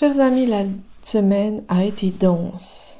Chers 0.00 0.18
amis, 0.18 0.46
la 0.46 0.64
semaine 1.02 1.62
a 1.68 1.84
été 1.84 2.10
dense. 2.10 2.96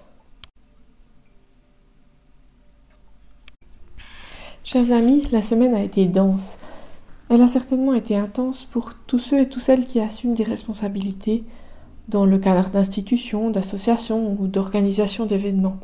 Chers 4.64 4.92
amis, 4.92 5.26
la 5.32 5.42
semaine 5.42 5.74
a 5.74 5.82
été 5.82 6.04
dense. 6.04 6.58
Elle 7.30 7.40
a 7.40 7.48
certainement 7.48 7.94
été 7.94 8.16
intense 8.16 8.64
pour 8.64 8.92
tous 9.06 9.18
ceux 9.18 9.40
et 9.40 9.48
toutes 9.48 9.62
celles 9.62 9.86
qui 9.86 9.98
assument 9.98 10.34
des 10.34 10.44
responsabilités 10.44 11.42
dans 12.08 12.26
le 12.26 12.36
cadre 12.36 12.68
d'institutions, 12.68 13.48
d'associations 13.48 14.36
ou 14.38 14.46
d'organisations 14.46 15.24
d'événements. 15.24 15.78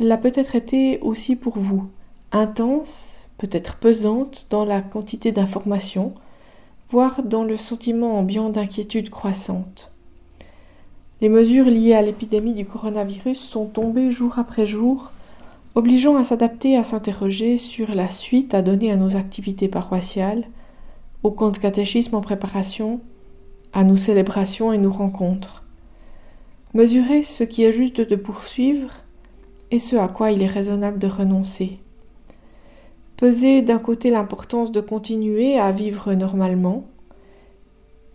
Elle 0.00 0.08
l'a 0.08 0.16
peut-être 0.16 0.54
été 0.54 1.00
aussi 1.00 1.36
pour 1.36 1.58
vous, 1.58 1.86
intense, 2.32 3.10
peut-être 3.36 3.76
pesante 3.76 4.46
dans 4.48 4.64
la 4.64 4.80
quantité 4.80 5.32
d'informations, 5.32 6.14
voire 6.90 7.22
dans 7.22 7.44
le 7.44 7.58
sentiment 7.58 8.18
ambiant 8.18 8.48
d'inquiétude 8.48 9.10
croissante. 9.10 9.92
Les 11.20 11.28
mesures 11.28 11.64
liées 11.64 11.94
à 11.94 12.02
l'épidémie 12.02 12.54
du 12.54 12.64
coronavirus 12.64 13.40
sont 13.40 13.66
tombées 13.66 14.12
jour 14.12 14.38
après 14.38 14.68
jour, 14.68 15.10
obligeant 15.74 16.16
à 16.16 16.22
s'adapter, 16.22 16.76
à 16.76 16.84
s'interroger 16.84 17.58
sur 17.58 17.92
la 17.92 18.08
suite 18.08 18.54
à 18.54 18.62
donner 18.62 18.92
à 18.92 18.96
nos 18.96 19.16
activités 19.16 19.66
paroissiales, 19.66 20.44
au 21.24 21.32
camp 21.32 21.50
de 21.50 21.58
catéchisme 21.58 22.14
en 22.14 22.20
préparation, 22.20 23.00
à 23.72 23.82
nos 23.82 23.96
célébrations 23.96 24.72
et 24.72 24.78
nos 24.78 24.92
rencontres. 24.92 25.64
Mesurer 26.72 27.24
ce 27.24 27.42
qui 27.42 27.64
est 27.64 27.72
juste 27.72 28.00
de 28.00 28.16
poursuivre 28.16 28.90
et 29.72 29.80
ce 29.80 29.96
à 29.96 30.06
quoi 30.06 30.30
il 30.30 30.40
est 30.42 30.46
raisonnable 30.46 31.00
de 31.00 31.08
renoncer. 31.08 31.78
Peser 33.16 33.62
d'un 33.62 33.78
côté 33.78 34.10
l'importance 34.10 34.70
de 34.70 34.80
continuer 34.80 35.58
à 35.58 35.72
vivre 35.72 36.14
normalement 36.14 36.84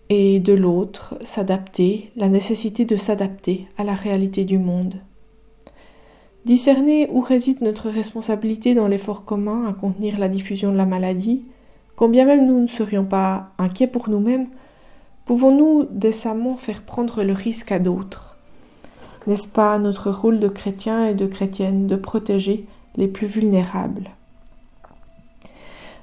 et 0.10 0.40
de 0.40 0.54
l'autre 0.54 1.16
s'adapter, 1.22 2.12
la 2.16 2.30
nécessité 2.30 2.86
de 2.86 2.98
s'adapter 2.98 3.68
à 3.78 3.84
la 3.84 3.94
réalité 3.94 4.44
du 4.44 4.58
monde. 4.58 4.96
Discerner 6.46 7.10
où 7.12 7.22
réside 7.22 7.62
notre 7.62 7.90
responsabilité 7.90 8.74
dans 8.74 8.88
l'effort 8.88 9.24
commun 9.24 9.66
à 9.68 9.74
contenir 9.74 10.20
la 10.20 10.28
diffusion 10.28 10.72
de 10.72 10.78
la 10.78 10.86
maladie, 10.86 11.46
combien 11.96 12.26
même 12.26 12.46
nous 12.46 12.60
ne 12.60 12.68
serions 12.68 13.06
pas 13.06 13.52
inquiets 13.58 13.88
pour 13.88 14.10
nous-mêmes, 14.10 14.48
pouvons-nous 15.26 15.88
décemment 15.90 16.58
faire 16.58 16.82
prendre 16.82 17.24
le 17.24 17.34
risque 17.34 17.72
à 17.72 17.80
d'autres? 17.80 18.38
N'est-ce 19.26 19.48
pas 19.48 19.80
notre 19.80 20.12
rôle 20.12 20.40
de 20.40 20.50
chrétien 20.50 21.08
et 21.08 21.14
de 21.14 21.28
chrétienne 21.28 21.88
de 21.88 21.96
protéger 21.96 22.66
les 22.98 23.08
plus 23.08 23.28
vulnérables? 23.28 24.10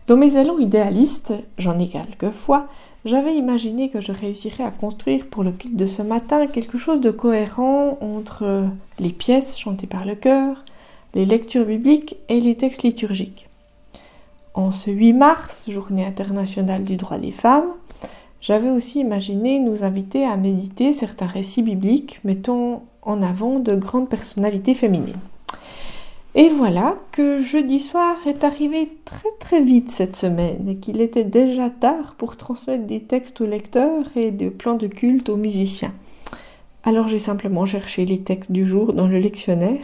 Dans 0.07 0.17
mes 0.17 0.37
élans 0.37 0.59
idéalistes, 0.59 1.35
j'en 1.59 1.79
ai 1.79 1.87
quelquefois, 1.87 2.67
j'avais 3.05 3.35
imaginé 3.35 3.89
que 3.89 4.01
je 4.01 4.13
réussirais 4.13 4.65
à 4.65 4.71
construire 4.71 5.27
pour 5.27 5.43
le 5.43 5.53
culte 5.53 5.77
de 5.77 5.87
ce 5.87 6.03
matin 6.03 6.47
quelque 6.47 6.79
chose 6.79 7.01
de 7.01 7.11
cohérent 7.11 7.99
entre 8.01 8.65
les 8.99 9.11
pièces 9.11 9.59
chantées 9.59 9.87
par 9.87 10.05
le 10.05 10.15
chœur, 10.15 10.65
les 11.15 11.25
lectures 11.25 11.65
bibliques 11.65 12.17
et 12.29 12.41
les 12.41 12.57
textes 12.57 12.83
liturgiques. 12.83 13.49
En 14.55 14.73
ce 14.73 14.91
8 14.91 15.13
mars, 15.15 15.71
journée 15.71 16.05
internationale 16.05 16.85
du 16.85 16.97
droit 16.97 17.19
des 17.19 17.33
femmes, 17.33 17.71
j'avais 18.41 18.71
aussi 18.71 19.01
imaginé 19.01 19.59
nous 19.59 19.85
inviter 19.85 20.25
à 20.25 20.37
méditer 20.37 20.93
certains 20.93 21.27
récits 21.27 21.63
bibliques 21.63 22.21
mettant 22.25 22.85
en 23.03 23.23
avant 23.23 23.59
de 23.59 23.75
grandes 23.75 24.09
personnalités 24.09 24.75
féminines. 24.75 25.15
Et 26.37 26.49
voilà 26.49 26.97
que 27.11 27.43
jeudi 27.43 27.81
soir 27.81 28.17
est 28.25 28.45
arrivé 28.45 28.89
très 29.05 29.31
très 29.41 29.61
vite 29.61 29.91
cette 29.91 30.15
semaine 30.15 30.69
et 30.69 30.77
qu'il 30.77 31.01
était 31.01 31.25
déjà 31.25 31.71
tard 31.71 32.15
pour 32.17 32.37
transmettre 32.37 32.87
des 32.87 33.01
textes 33.01 33.41
aux 33.41 33.47
lecteurs 33.47 34.05
et 34.15 34.31
des 34.31 34.51
plans 34.51 34.77
de 34.77 34.87
culte 34.87 35.29
aux 35.29 35.37
musiciens. 35.37 35.93
Alors 36.85 37.09
j'ai 37.09 37.19
simplement 37.19 37.67
cherché 37.67 38.05
les 38.05 38.21
textes 38.21 38.53
du 38.53 38.65
jour 38.65 38.93
dans 38.93 39.09
le 39.09 39.19
lectionnaire 39.19 39.83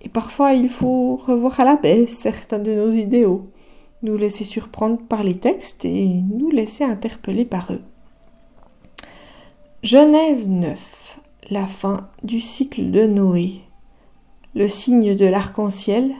et 0.00 0.08
parfois 0.08 0.54
il 0.54 0.70
faut 0.70 1.16
revoir 1.16 1.60
à 1.60 1.64
la 1.64 1.76
baisse 1.76 2.16
certains 2.16 2.58
de 2.58 2.72
nos 2.74 2.90
idéaux, 2.90 3.50
nous 4.02 4.16
laisser 4.16 4.44
surprendre 4.44 5.00
par 5.06 5.22
les 5.22 5.36
textes 5.36 5.84
et 5.84 6.06
nous 6.06 6.50
laisser 6.50 6.82
interpeller 6.82 7.44
par 7.44 7.70
eux. 7.74 7.82
Genèse 9.82 10.48
9, 10.48 11.18
la 11.50 11.66
fin 11.66 12.08
du 12.22 12.40
cycle 12.40 12.90
de 12.90 13.06
Noé 13.06 13.60
le 14.54 14.68
signe 14.68 15.16
de 15.16 15.26
l'arc-en-ciel, 15.26 16.14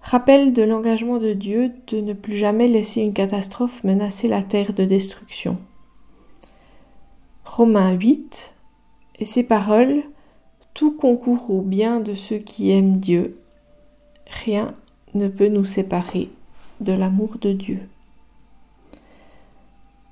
rappelle 0.00 0.52
de 0.52 0.62
l'engagement 0.62 1.18
de 1.18 1.32
Dieu 1.32 1.72
de 1.88 2.00
ne 2.00 2.12
plus 2.12 2.36
jamais 2.36 2.68
laisser 2.68 3.00
une 3.00 3.12
catastrophe 3.12 3.82
menacer 3.82 4.28
la 4.28 4.42
terre 4.42 4.72
de 4.72 4.84
destruction. 4.84 5.58
Romains 7.44 7.92
8 7.92 8.54
et 9.18 9.24
ces 9.24 9.42
paroles 9.42 10.02
Tout 10.74 10.92
concourt 10.92 11.50
au 11.50 11.62
bien 11.62 12.00
de 12.00 12.14
ceux 12.14 12.38
qui 12.38 12.70
aiment 12.70 13.00
Dieu. 13.00 13.36
Rien 14.44 14.74
ne 15.14 15.28
peut 15.28 15.48
nous 15.48 15.64
séparer 15.64 16.30
de 16.80 16.92
l'amour 16.92 17.38
de 17.40 17.52
Dieu. 17.52 17.80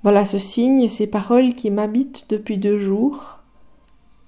Voilà 0.03 0.27
ce 0.27 0.39
signe 0.39 0.81
et 0.81 0.89
ces 0.89 1.07
paroles 1.07 1.55
qui 1.55 1.71
m'habitent 1.71 2.27
depuis 2.29 2.59
deux 2.59 2.79
jours 2.79 3.39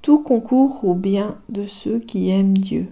tout 0.06 0.20
concourt 0.20 0.84
au 0.84 0.94
bien 0.94 1.34
de 1.48 1.66
ceux 1.66 1.98
qui 1.98 2.30
aiment 2.30 2.56
Dieu. 2.56 2.86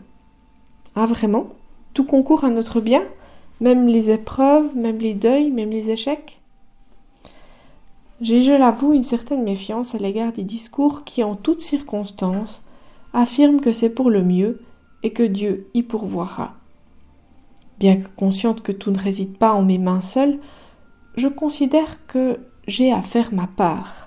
Ah 0.96 1.06
vraiment? 1.06 1.46
Tout 1.92 2.02
concourt 2.02 2.42
à 2.42 2.50
notre 2.50 2.80
bien? 2.80 3.04
Même 3.60 3.86
les 3.86 4.10
épreuves, 4.10 4.74
même 4.74 4.98
les 4.98 5.14
deuils, 5.14 5.52
même 5.52 5.70
les 5.70 5.90
échecs? 5.90 6.40
J'ai, 8.20 8.42
je 8.42 8.50
l'avoue, 8.50 8.94
une 8.94 9.04
certaine 9.04 9.44
méfiance 9.44 9.94
à 9.94 9.98
l'égard 9.98 10.32
des 10.32 10.42
discours 10.42 11.04
qui, 11.04 11.22
en 11.22 11.36
toutes 11.36 11.60
circonstances, 11.60 12.64
affirment 13.12 13.60
que 13.60 13.72
c'est 13.72 13.90
pour 13.90 14.10
le 14.10 14.24
mieux 14.24 14.60
et 15.04 15.12
que 15.12 15.22
Dieu 15.22 15.68
y 15.72 15.84
pourvoira. 15.84 16.54
Bien 17.78 17.98
que 17.98 18.08
consciente 18.16 18.60
que 18.60 18.72
tout 18.72 18.90
ne 18.90 18.98
réside 18.98 19.38
pas 19.38 19.52
en 19.52 19.62
mes 19.62 19.78
mains 19.78 20.00
seules, 20.00 20.40
je 21.16 21.28
considère 21.28 22.04
que 22.08 22.40
j'ai 22.66 22.90
à 22.90 23.02
faire 23.02 23.32
ma 23.32 23.46
part 23.46 24.04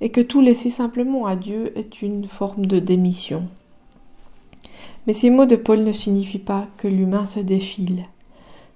et 0.00 0.10
que 0.10 0.20
tout 0.20 0.40
laisser 0.40 0.70
simplement 0.70 1.26
à 1.26 1.36
Dieu 1.36 1.72
est 1.76 2.02
une 2.02 2.26
forme 2.26 2.66
de 2.66 2.78
démission. 2.78 3.48
Mais 5.06 5.14
ces 5.14 5.30
mots 5.30 5.46
de 5.46 5.56
Paul 5.56 5.84
ne 5.84 5.92
signifient 5.92 6.38
pas 6.38 6.66
que 6.76 6.88
l'humain 6.88 7.26
se 7.26 7.40
défile. 7.40 8.04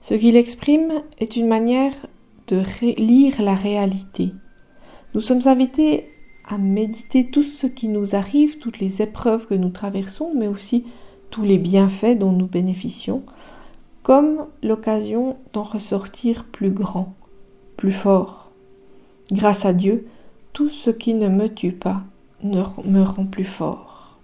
Ce 0.00 0.14
qu'il 0.14 0.36
exprime 0.36 1.02
est 1.18 1.36
une 1.36 1.46
manière 1.46 1.92
de 2.48 2.62
lire 2.96 3.40
la 3.40 3.54
réalité. 3.54 4.32
Nous 5.14 5.20
sommes 5.20 5.46
invités 5.46 6.08
à 6.48 6.58
méditer 6.58 7.26
tout 7.26 7.42
ce 7.42 7.66
qui 7.66 7.88
nous 7.88 8.16
arrive, 8.16 8.58
toutes 8.58 8.80
les 8.80 9.02
épreuves 9.02 9.46
que 9.46 9.54
nous 9.54 9.68
traversons, 9.68 10.32
mais 10.34 10.48
aussi 10.48 10.84
tous 11.30 11.44
les 11.44 11.58
bienfaits 11.58 12.18
dont 12.18 12.32
nous 12.32 12.46
bénéficions, 12.46 13.22
comme 14.02 14.46
l'occasion 14.62 15.36
d'en 15.52 15.62
ressortir 15.62 16.44
plus 16.44 16.70
grand, 16.70 17.14
plus 17.76 17.92
fort. 17.92 18.50
Grâce 19.30 19.64
à 19.64 19.72
Dieu, 19.72 20.06
tout 20.52 20.68
ce 20.68 20.90
qui 20.90 21.14
ne 21.14 21.28
me 21.28 21.48
tue 21.48 21.72
pas 21.72 22.02
ne 22.42 22.62
me 22.84 23.02
rend 23.02 23.24
plus 23.24 23.44
fort. 23.44 24.18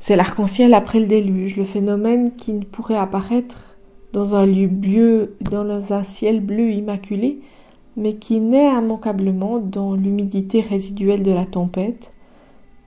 C'est 0.00 0.16
l'arc-en-ciel 0.16 0.72
après 0.72 1.00
le 1.00 1.06
déluge, 1.06 1.56
le 1.56 1.64
phénomène 1.64 2.34
qui 2.36 2.52
ne 2.52 2.64
pourrait 2.64 2.96
apparaître 2.96 3.76
dans 4.12 4.34
un 4.34 4.46
lieu 4.46 4.68
bleu, 4.68 5.36
dans 5.40 5.92
un 5.92 6.04
ciel 6.04 6.40
bleu 6.40 6.70
immaculé, 6.70 7.40
mais 7.96 8.14
qui 8.14 8.40
naît 8.40 8.70
immanquablement 8.70 9.58
dans 9.58 9.94
l'humidité 9.94 10.60
résiduelle 10.60 11.22
de 11.22 11.32
la 11.32 11.44
tempête 11.44 12.12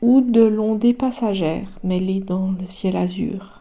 ou 0.01 0.21
de 0.21 0.41
l'ondée 0.41 0.93
passagère 0.93 1.67
mêlée 1.83 2.21
dans 2.21 2.51
le 2.59 2.65
ciel 2.65 2.95
azur. 2.95 3.58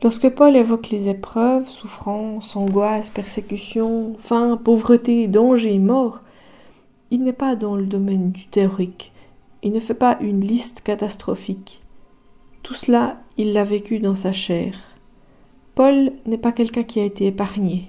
Lorsque 0.00 0.28
Paul 0.28 0.54
évoque 0.54 0.90
les 0.90 1.08
épreuves, 1.08 1.68
souffrances, 1.68 2.54
angoisses, 2.54 3.10
persécutions, 3.10 4.14
faim, 4.18 4.56
pauvreté, 4.62 5.26
danger, 5.26 5.78
mort, 5.80 6.20
il 7.10 7.24
n'est 7.24 7.32
pas 7.32 7.56
dans 7.56 7.74
le 7.74 7.86
domaine 7.86 8.30
du 8.30 8.46
théorique. 8.46 9.12
Il 9.64 9.72
ne 9.72 9.80
fait 9.80 9.94
pas 9.94 10.16
une 10.20 10.40
liste 10.40 10.82
catastrophique. 10.82 11.80
Tout 12.62 12.74
cela, 12.74 13.16
il 13.38 13.52
l'a 13.52 13.64
vécu 13.64 13.98
dans 13.98 14.14
sa 14.14 14.32
chair. 14.32 14.74
Paul 15.74 16.12
n'est 16.26 16.38
pas 16.38 16.52
quelqu'un 16.52 16.84
qui 16.84 17.00
a 17.00 17.04
été 17.04 17.26
épargné. 17.26 17.88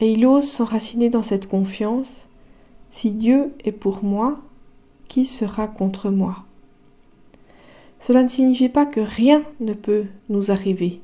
Et 0.00 0.12
il 0.12 0.26
ose 0.26 0.48
s'enraciner 0.50 1.10
dans 1.10 1.22
cette 1.22 1.48
confiance. 1.48 2.26
Si 2.90 3.12
Dieu 3.12 3.54
est 3.64 3.72
pour 3.72 4.02
moi, 4.02 4.38
qui 5.06 5.26
sera 5.26 5.68
contre 5.68 6.10
moi? 6.10 6.44
Cela 8.06 8.22
ne 8.22 8.28
signifie 8.28 8.68
pas 8.68 8.84
que 8.84 9.00
rien 9.00 9.42
ne 9.60 9.74
peut 9.74 10.04
nous 10.28 10.50
arriver, 10.50 11.00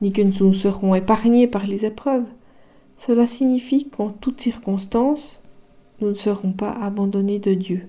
ni 0.00 0.12
que 0.12 0.22
nous 0.22 0.52
serons 0.52 0.94
épargnés 0.94 1.46
par 1.46 1.66
les 1.66 1.84
épreuves. 1.84 2.26
Cela 3.06 3.26
signifie 3.26 3.88
qu'en 3.88 4.10
toutes 4.10 4.40
circonstances, 4.40 5.42
nous 6.00 6.10
ne 6.10 6.14
serons 6.14 6.52
pas 6.52 6.70
abandonnés 6.70 7.38
de 7.38 7.54
Dieu. 7.54 7.88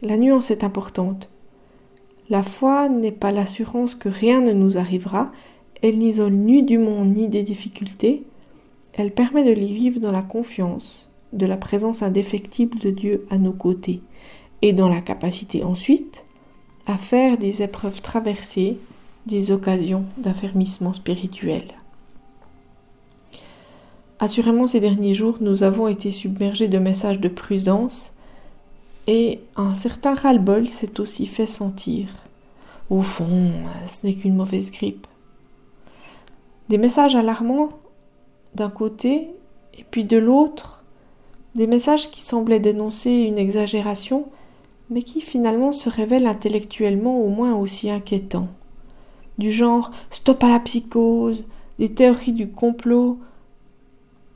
La 0.00 0.16
nuance 0.16 0.50
est 0.50 0.64
importante. 0.64 1.28
La 2.30 2.42
foi 2.42 2.88
n'est 2.88 3.12
pas 3.12 3.32
l'assurance 3.32 3.94
que 3.94 4.08
rien 4.08 4.40
ne 4.40 4.52
nous 4.52 4.78
arrivera, 4.78 5.30
elle 5.82 5.98
n'isole 5.98 6.32
ni 6.32 6.62
du 6.62 6.78
monde 6.78 7.14
ni 7.14 7.28
des 7.28 7.42
difficultés, 7.42 8.22
elle 8.94 9.10
permet 9.10 9.44
de 9.44 9.52
les 9.52 9.72
vivre 9.72 10.00
dans 10.00 10.12
la 10.12 10.22
confiance 10.22 11.10
de 11.32 11.46
la 11.46 11.56
présence 11.56 12.02
indéfectible 12.02 12.78
de 12.78 12.90
Dieu 12.90 13.26
à 13.30 13.38
nos 13.38 13.52
côtés, 13.52 14.00
et 14.60 14.72
dans 14.72 14.88
la 14.88 15.00
capacité 15.00 15.64
ensuite 15.64 16.21
à 16.86 16.96
faire 16.98 17.38
des 17.38 17.62
épreuves 17.62 18.00
traversées, 18.00 18.78
des 19.26 19.52
occasions 19.52 20.04
d'affermissement 20.16 20.92
spirituel. 20.92 21.64
Assurément, 24.18 24.66
ces 24.66 24.80
derniers 24.80 25.14
jours, 25.14 25.38
nous 25.40 25.62
avons 25.62 25.88
été 25.88 26.12
submergés 26.12 26.68
de 26.68 26.78
messages 26.78 27.20
de 27.20 27.28
prudence 27.28 28.12
et 29.06 29.40
un 29.56 29.74
certain 29.74 30.14
ras-le-bol 30.14 30.68
s'est 30.68 31.00
aussi 31.00 31.26
fait 31.26 31.46
sentir. 31.46 32.06
Au 32.88 33.02
fond, 33.02 33.50
ce 33.88 34.06
n'est 34.06 34.14
qu'une 34.14 34.36
mauvaise 34.36 34.70
grippe. 34.70 35.06
Des 36.68 36.78
messages 36.78 37.16
alarmants 37.16 37.70
d'un 38.54 38.70
côté 38.70 39.28
et 39.76 39.84
puis 39.90 40.04
de 40.04 40.18
l'autre, 40.18 40.82
des 41.54 41.66
messages 41.66 42.10
qui 42.10 42.22
semblaient 42.22 42.60
dénoncer 42.60 43.10
une 43.10 43.38
exagération, 43.38 44.26
mais 44.92 45.02
qui 45.02 45.22
finalement 45.22 45.72
se 45.72 45.88
révèlent 45.88 46.26
intellectuellement 46.26 47.20
au 47.20 47.28
moins 47.28 47.54
aussi 47.54 47.90
inquiétants. 47.90 48.48
Du 49.38 49.50
genre 49.50 49.90
stop 50.10 50.44
à 50.44 50.50
la 50.50 50.60
psychose, 50.60 51.44
des 51.78 51.92
théories 51.92 52.32
du 52.32 52.48
complot, 52.48 53.18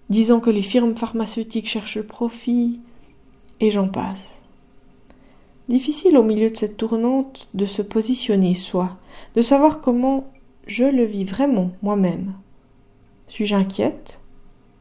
disant 0.08 0.40
que 0.40 0.50
les 0.50 0.62
firmes 0.62 0.96
pharmaceutiques 0.96 1.68
cherchent 1.68 2.00
profit, 2.00 2.80
et 3.60 3.70
j'en 3.70 3.88
passe. 3.88 4.40
Difficile 5.68 6.16
au 6.16 6.22
milieu 6.22 6.50
de 6.50 6.56
cette 6.56 6.76
tournante 6.76 7.48
de 7.54 7.66
se 7.66 7.82
positionner 7.82 8.54
soi, 8.54 8.96
de 9.34 9.42
savoir 9.42 9.80
comment 9.80 10.24
je 10.66 10.84
le 10.84 11.04
vis 11.04 11.24
vraiment 11.24 11.70
moi-même. 11.82 12.32
Suis-je 13.28 13.54
inquiète? 13.54 14.20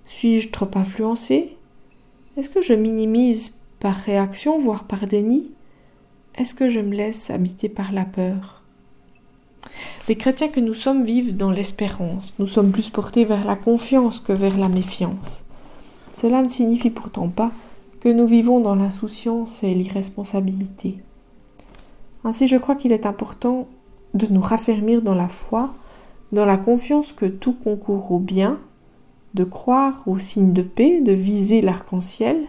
Suis-je 0.07 0.49
trop 0.51 0.69
influencée? 0.75 1.57
Est-ce 2.37 2.49
que 2.49 2.61
je 2.61 2.73
minimise 2.73 3.55
par 3.79 3.95
réaction, 3.95 4.59
voire 4.59 4.85
par 4.85 5.07
déni? 5.07 5.51
Est-ce 6.37 6.53
que 6.53 6.67
je 6.67 6.81
me 6.81 6.93
laisse 6.93 7.29
habiter 7.29 7.69
par 7.69 7.93
la 7.93 8.03
peur? 8.03 8.61
Les 10.09 10.17
chrétiens 10.17 10.49
que 10.49 10.59
nous 10.59 10.73
sommes 10.73 11.05
vivent 11.05 11.37
dans 11.37 11.49
l'espérance. 11.49 12.33
Nous 12.39 12.47
sommes 12.47 12.71
plus 12.71 12.89
portés 12.89 13.23
vers 13.23 13.45
la 13.45 13.55
confiance 13.55 14.19
que 14.19 14.33
vers 14.33 14.57
la 14.57 14.67
méfiance. 14.67 15.45
Cela 16.13 16.41
ne 16.41 16.49
signifie 16.49 16.89
pourtant 16.89 17.29
pas 17.29 17.51
que 18.01 18.09
nous 18.09 18.27
vivons 18.27 18.59
dans 18.59 18.75
l'insouciance 18.75 19.63
et 19.63 19.73
l'irresponsabilité. 19.73 20.97
Ainsi, 22.25 22.49
je 22.49 22.57
crois 22.57 22.75
qu'il 22.75 22.91
est 22.91 23.05
important 23.05 23.67
de 24.13 24.27
nous 24.27 24.41
raffermir 24.41 25.01
dans 25.01 25.15
la 25.15 25.29
foi, 25.29 25.73
dans 26.33 26.45
la 26.45 26.57
confiance 26.57 27.13
que 27.13 27.25
tout 27.25 27.53
concourt 27.53 28.11
au 28.11 28.19
bien, 28.19 28.59
de 29.35 29.45
croire 29.45 30.03
au 30.05 30.19
signe 30.19 30.51
de 30.51 30.63
paix, 30.63 30.99
de 30.99 31.13
viser 31.13 31.61
l'arc-en-ciel 31.61 32.43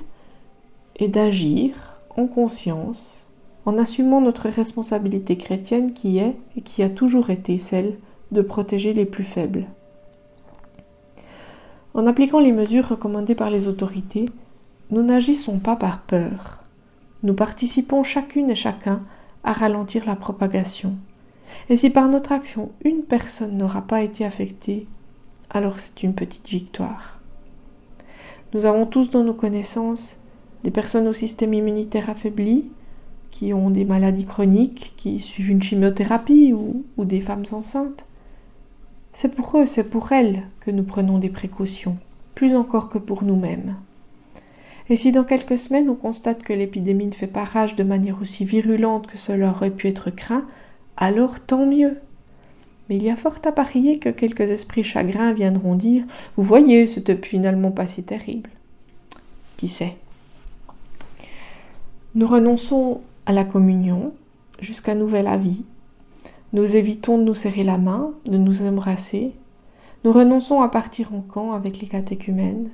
et 0.97 1.07
d'agir 1.07 1.99
en 2.17 2.27
conscience, 2.27 3.26
en 3.67 3.79
assumant 3.79 4.21
notre 4.21 4.49
responsabilité 4.49 5.37
chrétienne 5.37 5.93
qui 5.93 6.19
est 6.19 6.37
et 6.57 6.61
qui 6.63 6.83
a 6.83 6.89
toujours 6.89 7.31
été 7.31 7.59
celle 7.59 7.99
de 8.31 8.41
protéger 8.41 8.93
les 8.93 9.05
plus 9.05 9.25
faibles. 9.25 9.67
En 11.95 12.07
appliquant 12.07 12.41
les 12.41 12.53
mesures 12.53 12.89
recommandées 12.89 13.35
par 13.35 13.51
les 13.51 13.69
autorités, 13.69 14.27
nous 14.91 15.03
n'agissons 15.03 15.59
pas 15.59 15.75
par 15.75 16.03
peur. 16.03 16.59
Nous 17.23 17.35
participons 17.35 18.05
chacune 18.05 18.51
et 18.51 18.55
chacun 18.55 19.03
à 19.43 19.53
ralentir 19.53 20.07
la 20.07 20.15
propagation. 20.15 20.95
Et 21.69 21.77
si 21.77 21.91
par 21.91 22.09
notre 22.09 22.33
action 22.33 22.71
une 22.85 23.03
personne 23.03 23.57
n'aura 23.57 23.83
pas 23.83 24.03
été 24.03 24.25
affectée, 24.25 24.87
alors 25.51 25.79
c'est 25.79 26.03
une 26.03 26.15
petite 26.15 26.49
victoire. 26.49 27.19
Nous 28.55 28.65
avons 28.65 28.87
tous 28.87 29.11
dans 29.11 29.25
nos 29.25 29.35
connaissances 29.35 30.17
des 30.63 30.71
personnes 30.71 31.09
au 31.09 31.13
système 31.13 31.55
immunitaire 31.55 32.11
affaibli, 32.11 32.65
qui 33.37 33.53
ont 33.53 33.69
des 33.69 33.85
maladies 33.85 34.25
chroniques, 34.25 34.95
qui 34.97 35.21
suivent 35.21 35.51
une 35.51 35.63
chimiothérapie 35.63 36.55
ou, 36.55 36.87
des 37.05 37.21
femmes 37.21 37.45
enceintes. 37.53 38.07
C'est 39.13 39.35
pour 39.35 39.59
eux, 39.59 39.67
c'est 39.67 39.91
pour 39.91 40.11
elles 40.13 40.45
que 40.61 40.71
nous 40.71 40.85
prenons 40.85 41.19
des 41.19 41.29
précautions, 41.29 41.99
plus 42.35 42.57
encore 42.57 42.89
que 42.89 42.97
pour 42.97 43.25
nous-mêmes. 43.25 43.75
Et 44.89 44.97
si 44.97 45.13
dans 45.13 45.25
quelques 45.25 45.59
semaines 45.59 45.91
on 45.91 45.95
constate 45.95 46.45
que 46.45 46.55
l'épidémie 46.55 47.09
ne 47.09 47.13
fait 47.13 47.27
pas 47.27 47.45
rage 47.45 47.77
de 47.77 47.83
manière 47.85 48.23
aussi 48.23 48.47
virulente 48.47 49.07
que 49.07 49.19
cela 49.19 49.51
aurait 49.51 49.71
pu 49.71 49.89
être 49.89 50.09
craint, 50.09 50.47
alors 50.97 51.39
tant 51.41 51.67
mieux. 51.67 51.99
Mais 52.89 52.97
il 52.97 53.03
y 53.03 53.11
a 53.11 53.17
fort 53.17 53.37
à 53.45 53.53
parier 53.53 53.99
que 53.99 54.09
quelques 54.09 54.51
esprits 54.51 54.83
chagrins 54.83 55.35
viendront 55.35 55.75
dire 55.75 56.05
Vous 56.39 56.43
voyez, 56.43 56.87
c'était 56.87 57.17
finalement 57.17 57.71
pas 57.71 57.87
si 57.87 58.03
terrible. 58.03 58.49
Qui 59.59 59.69
sait? 59.69 59.97
Nous 62.15 62.27
renonçons 62.27 63.03
à 63.27 63.33
la 63.33 63.45
communion 63.45 64.13
jusqu'à 64.61 64.95
nouvel 64.95 65.27
avis. 65.27 65.65
Nous 66.53 66.77
évitons 66.77 67.19
de 67.19 67.25
nous 67.25 67.35
serrer 67.35 67.65
la 67.65 67.77
main, 67.77 68.13
de 68.25 68.39
nous 68.39 68.63
embrasser. 68.63 69.33
Nous 70.05 70.13
renonçons 70.13 70.61
à 70.63 70.69
partir 70.69 71.13
en 71.13 71.21
camp 71.21 71.53
avec 71.53 71.81
les 71.81 71.89
catéchumènes. 71.89 72.71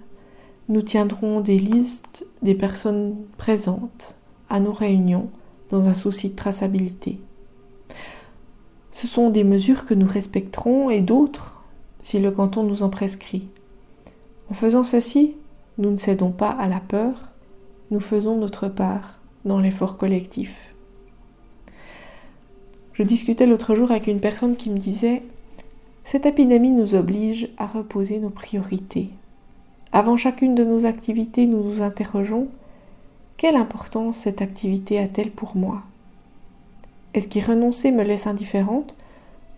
Nous 0.69 0.83
tiendrons 0.83 1.41
des 1.41 1.59
listes 1.59 2.27
des 2.43 2.55
personnes 2.55 3.17
présentes 3.39 4.15
à 4.51 4.61
nos 4.61 4.73
réunions 4.73 5.29
dans 5.71 5.89
un 5.89 5.95
souci 5.95 6.29
de 6.29 6.37
traçabilité. 6.37 7.19
Ce 8.93 9.07
sont 9.07 9.31
des 9.31 9.43
mesures 9.43 9.87
que 9.87 9.95
nous 9.95 10.07
respecterons 10.07 10.91
et 10.91 11.01
d'autres 11.01 11.63
si 12.03 12.19
le 12.19 12.31
canton 12.31 12.63
nous 12.63 12.83
en 12.83 12.91
prescrit. 12.91 13.49
En 14.51 14.55
faisant 14.55 14.85
ceci, 14.85 15.35
nous 15.79 15.91
ne 15.91 15.99
cédons 15.99 16.31
pas 16.31 16.51
à 16.51 16.69
la 16.69 16.81
peur, 16.81 17.15
nous 17.91 18.01
faisons 18.01 18.37
notre 18.37 18.69
part 18.69 19.22
dans 19.45 19.59
l'effort 19.59 19.97
collectif. 19.97 20.55
Je 22.95 23.03
discutais 23.03 23.47
l'autre 23.47 23.75
jour 23.75 23.91
avec 23.91 24.07
une 24.07 24.21
personne 24.21 24.57
qui 24.57 24.71
me 24.71 24.79
disait 24.79 25.23
Cette 26.05 26.27
épidémie 26.27 26.71
nous 26.71 26.95
oblige 26.95 27.49
à 27.57 27.67
reposer 27.67 28.19
nos 28.19 28.31
priorités, 28.31 29.11
avant 29.95 30.17
chacune 30.17 30.55
de 30.55 30.65
nos 30.65 30.87
activités, 30.87 31.45
nous 31.45 31.63
nous 31.63 31.83
interrogeons 31.83 32.49
quelle 33.37 33.57
importance 33.57 34.17
cette 34.17 34.41
activité 34.41 34.99
a-t-elle 34.99 35.31
pour 35.31 35.55
moi? 35.55 35.83
Est-ce 37.13 37.29
qu'y 37.29 37.43
renoncer 37.43 37.91
me 37.91 38.03
laisse 38.03 38.27
indifférente 38.27 38.95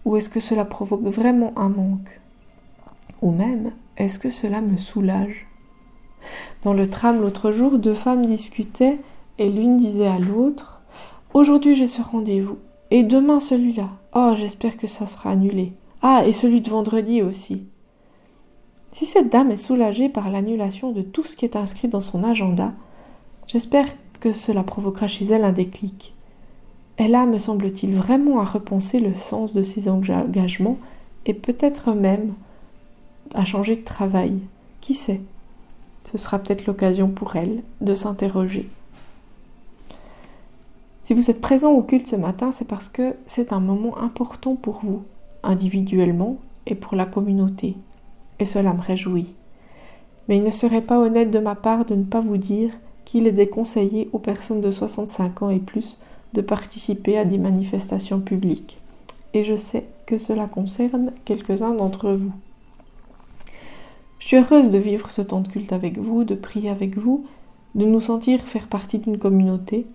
ou 0.04 0.16
est-ce 0.16 0.28
que 0.28 0.40
cela 0.40 0.64
provoque 0.64 1.04
vraiment 1.04 1.52
un 1.56 1.68
manque? 1.68 2.18
Ou 3.22 3.30
même, 3.30 3.72
est-ce 3.96 4.18
que 4.18 4.30
cela 4.30 4.60
me 4.60 4.76
soulage? 4.76 5.46
Dans 6.62 6.72
le 6.72 6.88
tram 6.88 7.20
l'autre 7.20 7.52
jour, 7.52 7.78
deux 7.78 7.94
femmes 7.94 8.26
discutaient 8.26 8.98
et 9.38 9.48
l'une 9.48 9.78
disait 9.78 10.06
à 10.06 10.18
l'autre 10.18 10.80
Aujourd'hui 11.32 11.74
j'ai 11.74 11.88
ce 11.88 12.00
rendez-vous 12.00 12.58
et 12.90 13.02
demain 13.02 13.40
celui-là. 13.40 13.88
Oh, 14.14 14.34
j'espère 14.36 14.76
que 14.76 14.86
ça 14.86 15.06
sera 15.06 15.30
annulé. 15.30 15.72
Ah, 16.00 16.24
et 16.26 16.32
celui 16.32 16.60
de 16.60 16.70
vendredi 16.70 17.22
aussi. 17.22 17.64
Si 18.92 19.06
cette 19.06 19.32
dame 19.32 19.50
est 19.50 19.56
soulagée 19.56 20.08
par 20.08 20.30
l'annulation 20.30 20.92
de 20.92 21.02
tout 21.02 21.24
ce 21.24 21.34
qui 21.34 21.44
est 21.44 21.56
inscrit 21.56 21.88
dans 21.88 22.00
son 22.00 22.22
agenda, 22.22 22.72
j'espère 23.48 23.88
que 24.20 24.32
cela 24.32 24.62
provoquera 24.62 25.08
chez 25.08 25.24
elle 25.24 25.44
un 25.44 25.50
déclic. 25.50 26.14
Elle 26.96 27.16
a, 27.16 27.26
me 27.26 27.40
semble-t-il, 27.40 27.96
vraiment 27.96 28.38
à 28.38 28.44
repenser 28.44 29.00
le 29.00 29.16
sens 29.16 29.52
de 29.52 29.64
ses 29.64 29.88
engagements 29.88 30.78
et 31.26 31.34
peut-être 31.34 31.92
même 31.92 32.34
à 33.34 33.44
changer 33.44 33.74
de 33.74 33.84
travail. 33.84 34.38
Qui 34.80 34.94
sait? 34.94 35.20
Ce 36.12 36.18
sera 36.18 36.38
peut-être 36.38 36.66
l'occasion 36.66 37.08
pour 37.08 37.34
elle 37.34 37.62
de 37.80 37.94
s'interroger. 37.94 38.68
Si 41.04 41.14
vous 41.14 41.30
êtes 41.30 41.40
présent 41.40 41.72
au 41.72 41.82
culte 41.82 42.08
ce 42.08 42.16
matin, 42.16 42.52
c'est 42.52 42.68
parce 42.68 42.88
que 42.88 43.14
c'est 43.26 43.52
un 43.52 43.60
moment 43.60 43.98
important 43.98 44.56
pour 44.56 44.80
vous, 44.82 45.02
individuellement 45.42 46.38
et 46.66 46.74
pour 46.74 46.96
la 46.96 47.06
communauté 47.06 47.76
et 48.38 48.46
cela 48.46 48.72
me 48.72 48.80
réjouit. 48.80 49.34
Mais 50.28 50.38
il 50.38 50.44
ne 50.44 50.50
serait 50.50 50.82
pas 50.82 50.98
honnête 50.98 51.30
de 51.30 51.38
ma 51.38 51.54
part 51.54 51.84
de 51.84 51.94
ne 51.94 52.04
pas 52.04 52.20
vous 52.20 52.36
dire 52.36 52.72
qu'il 53.04 53.26
est 53.26 53.32
déconseillé 53.32 54.08
aux 54.12 54.18
personnes 54.18 54.60
de 54.60 54.70
65 54.70 55.42
ans 55.42 55.50
et 55.50 55.58
plus 55.58 55.98
de 56.32 56.40
participer 56.40 57.18
à 57.18 57.24
des 57.24 57.38
manifestations 57.38 58.20
publiques. 58.20 58.78
Et 59.34 59.44
je 59.44 59.56
sais 59.56 59.84
que 60.06 60.18
cela 60.18 60.46
concerne 60.46 61.12
quelques-uns 61.24 61.74
d'entre 61.74 62.12
vous. 62.12 62.32
Je 64.18 64.28
suis 64.28 64.36
heureuse 64.38 64.70
de 64.70 64.78
vivre 64.78 65.10
ce 65.10 65.20
temps 65.20 65.40
de 65.40 65.48
culte 65.48 65.72
avec 65.72 65.98
vous, 65.98 66.24
de 66.24 66.34
prier 66.34 66.70
avec 66.70 66.96
vous, 66.96 67.26
de 67.74 67.84
nous 67.84 68.00
sentir 68.00 68.40
faire 68.42 68.68
partie 68.68 68.98
d'une 68.98 69.18
communauté. 69.18 69.86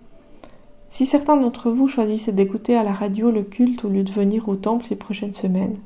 Si 0.90 1.06
certains 1.06 1.36
d'entre 1.36 1.70
vous 1.70 1.86
choisissaient 1.86 2.32
d'écouter 2.32 2.76
à 2.76 2.82
la 2.82 2.92
radio 2.92 3.30
le 3.30 3.44
culte 3.44 3.84
au 3.84 3.88
lieu 3.88 4.02
de 4.02 4.10
venir 4.10 4.48
au 4.48 4.56
temple 4.56 4.84
ces 4.84 4.96
prochaines 4.96 5.34
semaines, 5.34 5.76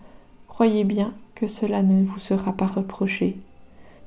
croyez 0.49 0.82
bien 0.82 1.12
que 1.34 1.46
cela 1.46 1.82
ne 1.82 2.04
vous 2.04 2.18
sera 2.18 2.52
pas 2.52 2.66
reproché. 2.66 3.37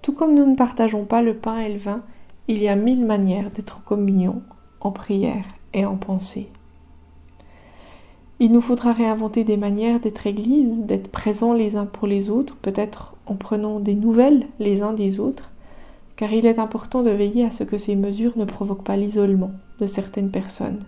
Tout 0.01 0.11
comme 0.11 0.33
nous 0.33 0.45
ne 0.45 0.55
partageons 0.55 1.05
pas 1.05 1.21
le 1.21 1.35
pain 1.35 1.59
et 1.59 1.71
le 1.71 1.77
vin, 1.77 2.01
il 2.47 2.57
y 2.61 2.67
a 2.67 2.75
mille 2.75 3.05
manières 3.05 3.51
d'être 3.51 3.77
en 3.77 3.87
communion, 3.87 4.41
en 4.81 4.91
prière 4.91 5.45
et 5.73 5.85
en 5.85 5.97
pensée. 5.97 6.49
Il 8.39 8.51
nous 8.51 8.61
faudra 8.61 8.91
réinventer 8.91 9.43
des 9.43 9.57
manières 9.57 9.99
d'être 9.99 10.25
Église, 10.25 10.83
d'être 10.83 11.11
présents 11.11 11.53
les 11.53 11.75
uns 11.75 11.85
pour 11.85 12.07
les 12.07 12.29
autres, 12.29 12.55
peut-être 12.55 13.15
en 13.27 13.35
prenant 13.35 13.79
des 13.79 13.95
nouvelles 13.95 14.47
les 14.59 14.81
uns 14.81 14.93
des 14.93 15.19
autres, 15.19 15.51
car 16.15 16.33
il 16.33 16.47
est 16.47 16.59
important 16.59 17.03
de 17.03 17.11
veiller 17.11 17.45
à 17.45 17.51
ce 17.51 17.63
que 17.63 17.77
ces 17.77 17.95
mesures 17.95 18.37
ne 18.37 18.45
provoquent 18.45 18.83
pas 18.83 18.97
l'isolement 18.97 19.51
de 19.79 19.87
certaines 19.87 20.31
personnes. 20.31 20.83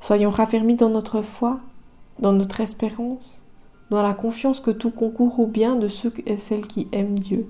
Soyons 0.00 0.30
raffermis 0.30 0.74
dans 0.74 0.90
notre 0.90 1.22
foi, 1.22 1.60
dans 2.18 2.32
notre 2.32 2.60
espérance, 2.60 3.40
dans 3.90 4.02
la 4.02 4.12
confiance 4.12 4.60
que 4.60 4.70
tout 4.70 4.90
concourt 4.90 5.40
au 5.40 5.46
bien 5.46 5.76
de 5.76 5.88
ceux 5.88 6.12
et 6.26 6.36
celles 6.36 6.66
qui 6.66 6.88
aiment 6.92 7.18
Dieu, 7.18 7.48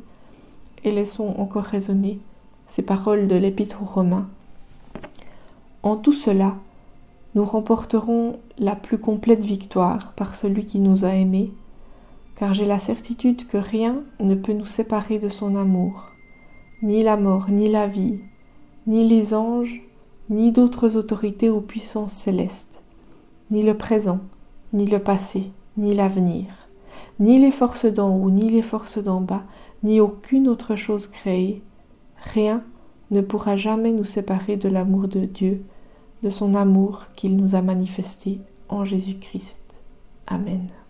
et 0.85 0.91
laissons 0.91 1.35
encore 1.39 1.65
résonner 1.65 2.21
ces 2.69 2.83
paroles 2.83 3.29
de 3.29 3.37
l'Épître 3.37 3.83
aux 3.83 3.87
Romains. 3.87 4.29
En 5.83 5.97
tout 5.97 6.13
cela, 6.13 6.55
nous 7.35 7.45
remporterons 7.45 8.39
la 8.59 8.77
plus 8.77 8.99
complète 8.99 9.43
victoire 9.43 10.13
par 10.13 10.35
celui 10.35 10.67
qui 10.67 10.79
nous 10.79 11.05
a 11.05 11.15
aimés, 11.15 11.53
car 12.37 12.55
j'ai 12.55 12.67
la 12.67 12.79
certitude 12.79 13.47
que 13.47 13.57
rien 13.57 13.97
ne 14.21 14.35
peut 14.35 14.53
nous 14.53 14.67
séparer 14.67 15.19
de 15.19 15.29
son 15.29 15.57
amour, 15.57 16.11
ni 16.83 17.03
la 17.03 17.17
mort, 17.17 17.49
ni 17.49 17.69
la 17.69 17.87
vie, 17.87 18.21
ni 18.87 19.07
les 19.07 19.35
anges, 19.35 19.83
ni 20.31 20.53
d'autres 20.53 20.97
autorités 20.97 21.51
ou 21.51 21.61
puissances 21.61 22.13
célestes, 22.13 22.83
ni 23.51 23.63
le 23.63 23.77
présent, 23.77 24.21
ni 24.73 24.87
le 24.87 24.99
passé, 24.99 25.51
ni 25.77 25.95
l'avenir, 25.95 26.47
ni 27.21 27.39
les 27.39 27.51
forces 27.51 27.87
d'en 27.87 28.15
haut, 28.15 28.31
ni 28.31 28.51
les 28.51 28.63
forces 28.63 28.99
d'en 28.99 29.21
bas, 29.21 29.45
ni 29.83 30.01
aucune 30.01 30.49
autre 30.49 30.77
chose 30.77 31.07
créée, 31.07 31.63
rien 32.33 32.63
ne 33.11 33.21
pourra 33.21 33.57
jamais 33.57 33.93
nous 33.93 34.05
séparer 34.05 34.57
de 34.57 34.69
l'amour 34.69 35.09
de 35.09 35.21
Dieu, 35.21 35.63
de 36.23 36.31
son 36.31 36.55
amour 36.55 37.05
qu'il 37.17 37.37
nous 37.37 37.55
a 37.55 37.63
manifesté 37.63 38.41
en 38.69 38.85
Jésus-Christ. 38.85 39.61
Amen. 40.27 40.84